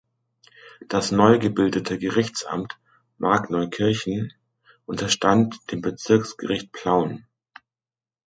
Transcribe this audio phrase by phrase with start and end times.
[0.87, 2.79] Das neu gebildete Gerichtsamt
[3.19, 4.33] Markneukirchen
[4.87, 7.27] unterstand dem Bezirksgericht Plauen.